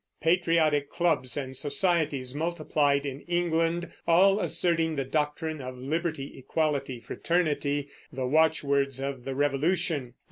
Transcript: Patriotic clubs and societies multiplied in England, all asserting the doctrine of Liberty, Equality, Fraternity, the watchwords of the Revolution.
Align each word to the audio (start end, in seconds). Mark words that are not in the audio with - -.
Patriotic 0.19 0.89
clubs 0.89 1.37
and 1.37 1.55
societies 1.55 2.33
multiplied 2.33 3.05
in 3.05 3.21
England, 3.27 3.91
all 4.07 4.39
asserting 4.39 4.95
the 4.95 5.03
doctrine 5.05 5.61
of 5.61 5.77
Liberty, 5.77 6.39
Equality, 6.39 6.99
Fraternity, 6.99 7.87
the 8.11 8.25
watchwords 8.25 8.99
of 8.99 9.25
the 9.25 9.35
Revolution. 9.35 10.15